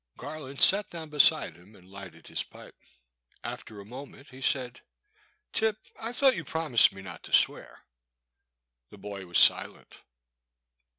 Garland 0.17 0.59
sat 0.63 0.89
down 0.89 1.09
beside 1.11 1.55
him 1.55 1.75
and 1.75 1.85
lighted 1.87 2.25
his 2.25 2.41
pipe. 2.41 2.73
After 3.43 3.79
a 3.79 3.85
moment 3.85 4.29
he 4.29 4.41
said:" 4.41 4.81
Tip, 5.53 5.77
I 5.99 6.11
thought 6.11 6.35
you 6.35 6.43
promised 6.43 6.91
me 6.91 7.03
not 7.03 7.21
to 7.21 7.31
swear." 7.33 7.83
The 8.89 8.97
boy 8.97 9.27
was 9.27 9.37
silent. 9.37 9.93